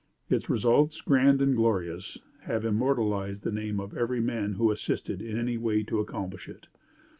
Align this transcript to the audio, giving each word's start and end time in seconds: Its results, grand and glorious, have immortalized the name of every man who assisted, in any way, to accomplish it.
Its 0.31 0.49
results, 0.49 0.99
grand 0.99 1.43
and 1.43 1.55
glorious, 1.55 2.17
have 2.45 2.65
immortalized 2.65 3.43
the 3.43 3.51
name 3.51 3.79
of 3.79 3.95
every 3.95 4.19
man 4.19 4.53
who 4.53 4.71
assisted, 4.71 5.21
in 5.21 5.37
any 5.37 5.57
way, 5.59 5.83
to 5.83 5.99
accomplish 5.99 6.49
it. 6.49 6.65